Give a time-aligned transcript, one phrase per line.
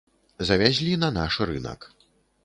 [0.47, 1.85] Завязлі на наш рынак.